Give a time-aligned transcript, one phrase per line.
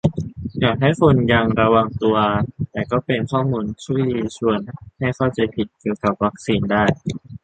[0.59, 2.17] อยากให้คนยังระวังตัว
[2.71, 4.03] แต่ก็เป็นข้อมูลที่
[4.37, 4.59] ชวน
[4.99, 6.83] ให้เข้าใจผิดเกี่ยวกับวัคซีนได้